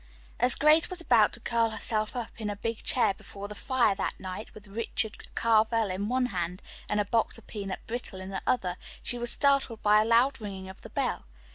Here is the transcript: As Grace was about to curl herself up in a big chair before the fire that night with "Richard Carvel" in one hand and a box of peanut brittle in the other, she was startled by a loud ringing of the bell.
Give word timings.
As 0.39 0.55
Grace 0.55 0.89
was 0.89 0.99
about 0.99 1.31
to 1.33 1.39
curl 1.39 1.69
herself 1.69 2.15
up 2.15 2.31
in 2.41 2.49
a 2.49 2.55
big 2.55 2.81
chair 2.81 3.13
before 3.13 3.47
the 3.47 3.53
fire 3.53 3.93
that 3.93 4.19
night 4.19 4.51
with 4.55 4.65
"Richard 4.65 5.27
Carvel" 5.35 5.91
in 5.91 6.09
one 6.09 6.25
hand 6.33 6.63
and 6.89 6.99
a 6.99 7.05
box 7.05 7.37
of 7.37 7.45
peanut 7.45 7.85
brittle 7.85 8.19
in 8.19 8.29
the 8.31 8.41
other, 8.47 8.77
she 9.03 9.19
was 9.19 9.29
startled 9.29 9.83
by 9.83 10.01
a 10.01 10.05
loud 10.05 10.41
ringing 10.41 10.69
of 10.69 10.81
the 10.81 10.89
bell. 10.89 11.25